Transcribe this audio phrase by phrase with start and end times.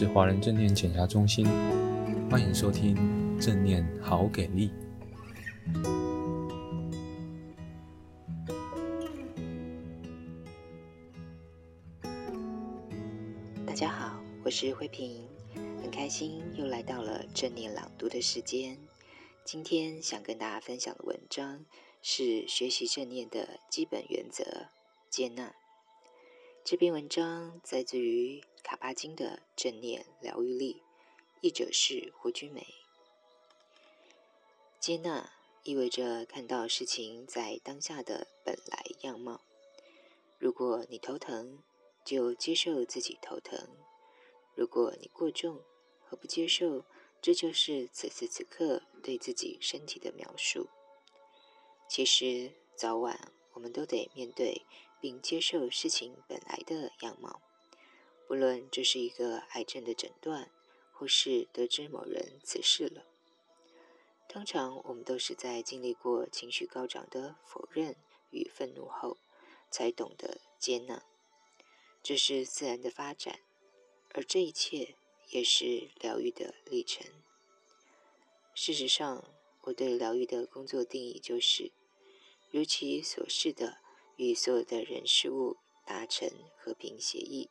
[0.00, 1.46] 是华人正念减压中心，
[2.30, 2.96] 欢迎收听
[3.38, 4.72] 正念好给力。
[13.66, 15.28] 大家好，我是慧萍，
[15.82, 18.78] 很开心又来到了正念朗读的时间。
[19.44, 21.66] 今天想跟大家分享的文章
[22.00, 24.68] 是学习正念的基本原则——
[25.12, 25.52] 接纳。
[26.70, 30.74] 这篇文章来自于卡巴金的《正念疗愈力》，
[31.40, 32.64] 译者是胡君梅。
[34.78, 35.32] 接纳
[35.64, 39.40] 意味着看到事情在当下的本来样貌。
[40.38, 41.58] 如果你头疼，
[42.04, 43.66] 就接受自己头疼；
[44.54, 45.60] 如果你过重，
[46.04, 46.84] 何不接受？
[47.20, 50.68] 这就是此时此刻对自己身体的描述。
[51.88, 54.62] 其实，早晚我们都得面对
[55.00, 57.40] 并接受事情本来的样貌，
[58.26, 60.50] 不论这是一个癌症的诊断，
[60.92, 63.06] 或是得知某人辞世了。
[64.28, 67.96] 通常，我们都是在经历过情绪高涨的否认
[68.30, 69.16] 与愤怒后，
[69.70, 71.02] 才懂得接纳。
[72.02, 73.40] 这是自然的发展，
[74.12, 74.94] 而这一切，
[75.30, 77.06] 也是疗愈的历程。
[78.54, 79.24] 事实上，
[79.62, 81.72] 我对疗愈的工作定义就是，
[82.50, 83.78] 如其所示的，
[84.20, 87.48] 与所有的人事物达成和平协议。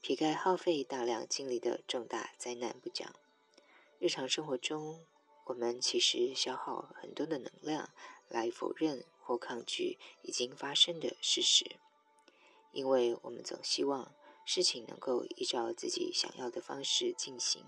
[0.00, 3.14] 撇开耗费大量精力的重大灾难不讲，
[4.00, 5.06] 日常生活中，
[5.44, 7.90] 我们其实消耗很多的能量
[8.28, 11.76] 来否认或抗拒已经发生的事实，
[12.72, 14.12] 因为我们总希望。
[14.46, 17.64] 事情能够依照自己想要的方式进行，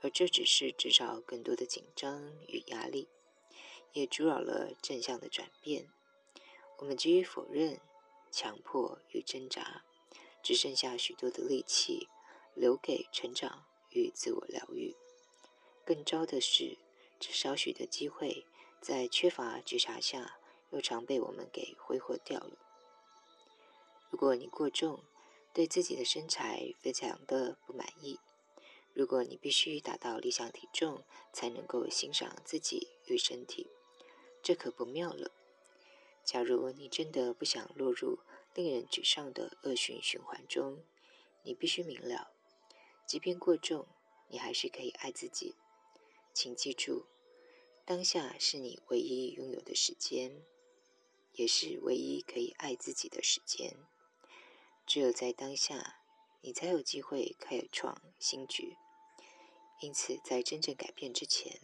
[0.00, 3.08] 而这只是制造更多的紧张与压力，
[3.92, 5.90] 也阻扰了正向的转变。
[6.78, 7.80] 我们急于否认、
[8.30, 9.84] 强迫与挣扎，
[10.42, 12.08] 只剩下许多的力气
[12.54, 14.94] 留给成长与自我疗愈。
[15.84, 16.78] 更糟的是，
[17.18, 18.46] 这少许的机会，
[18.80, 20.38] 在缺乏觉察下，
[20.70, 22.58] 又常被我们给挥霍掉了。
[24.10, 25.04] 如果你过重，
[25.52, 28.18] 对自己的身材非常的不满意。
[28.92, 31.02] 如果你必须达到理想体重
[31.32, 33.66] 才能够欣赏自己与身体，
[34.42, 35.30] 这可不妙了。
[36.26, 38.18] 假如你真的不想落入
[38.52, 40.82] 令人沮丧的恶性循环中，
[41.44, 42.32] 你必须明了，
[43.06, 43.86] 即便过重，
[44.28, 45.54] 你还是可以爱自己。
[46.34, 47.06] 请记住，
[47.84, 50.42] 当下是你唯一拥有的时间，
[51.34, 53.76] 也是唯一可以爱自己的时间。
[54.84, 56.00] 只有在当下，
[56.40, 58.76] 你才有机会开创新局。
[59.80, 61.60] 因此，在真正改变之前，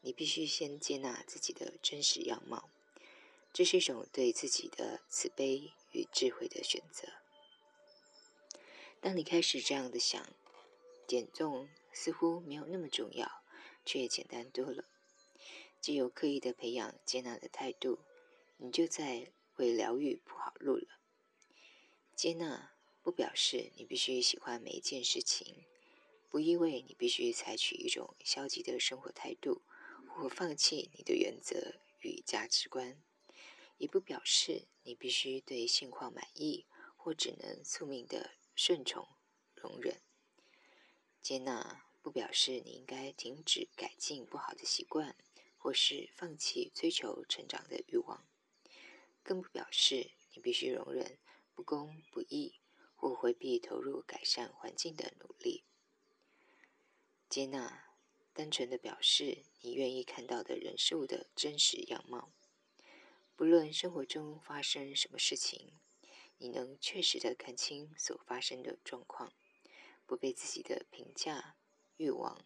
[0.00, 2.70] 你必须先接纳自己的真实样貌。
[3.52, 7.08] 这是一种对自己的慈悲与智慧的选择。
[9.00, 10.24] 当你开始这样的想，
[11.06, 13.42] 减重似乎没有那么重要，
[13.84, 14.84] 却简单多了。
[15.80, 17.98] 既有刻意的培养接纳的态度，
[18.58, 20.86] 你就在为疗愈铺好路了。
[22.14, 22.72] 接纳
[23.02, 25.64] 不表示你必须喜欢每一件事情，
[26.28, 29.62] 不意味你必须采取一种消极的生活态度，
[30.06, 33.02] 或放弃你的原则与价值观，
[33.80, 39.08] 也不表示你必须对现况满意，或只能宿命的顺从
[39.54, 40.02] 容忍。
[41.22, 45.16] 接纳不表示你应该停止改进不好的习惯，
[45.56, 48.28] 或是放弃追求成长的欲望，
[49.22, 51.18] 更不表示你必须容忍。
[51.54, 52.60] 不公不义，
[52.94, 55.64] 或回避投入改善环境的努力。
[57.28, 57.84] 接纳，
[58.32, 62.32] 单纯的表示你愿意看到的人事物的真实样貌。
[63.40, 65.72] 不论生活中发生什么事情，
[66.36, 69.32] 你能确实的看清所发生的状况，
[70.04, 71.56] 不被自己的评价、
[71.96, 72.44] 欲望、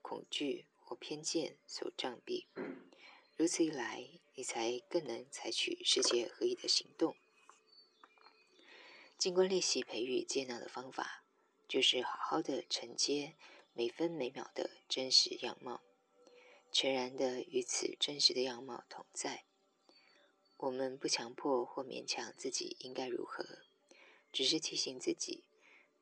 [0.00, 2.46] 恐惧或偏见所障蔽。
[3.36, 7.16] 如此一来，你才更能采取世界合一的行动。
[9.18, 11.24] 静观练习培育接纳的方法，
[11.66, 13.34] 就是好好的承接
[13.72, 15.82] 每分每秒的真实样貌，
[16.70, 19.42] 全然的与此真实的样貌同在。
[20.58, 23.44] 我们不强迫或勉强自己应该如何，
[24.32, 25.44] 只是提醒自己，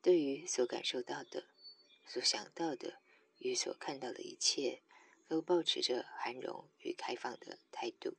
[0.01, 1.47] 对于所感受到的、
[2.05, 2.99] 所想到的
[3.39, 4.81] 与所看到的一切，
[5.27, 8.15] 都保持着涵容与开放的态度，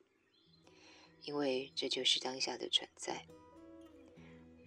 [1.23, 3.27] 因为这就是当下的存在。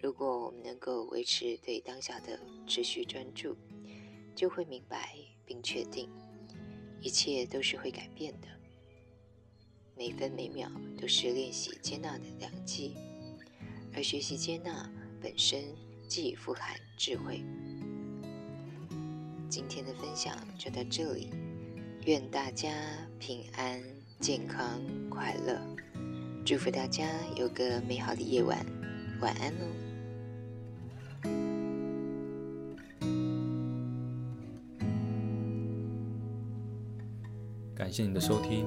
[0.02, 3.56] 如果我们能够维持对当下的持续专注，
[4.34, 5.16] 就会明白
[5.46, 6.10] 并确定，
[7.00, 8.59] 一切都是会改变的。
[9.96, 10.70] 每分每秒
[11.00, 12.94] 都是练习接纳的良机，
[13.94, 14.90] 而学习接纳
[15.20, 15.62] 本身
[16.08, 17.42] 既富含智慧。
[19.48, 21.30] 今天的分享就到这里，
[22.06, 22.70] 愿大家
[23.18, 23.82] 平安、
[24.20, 25.60] 健康、快乐，
[26.46, 27.06] 祝福大家
[27.36, 28.64] 有个美好的夜晚，
[29.20, 29.66] 晚安喽。
[37.74, 38.66] 感谢你的收听，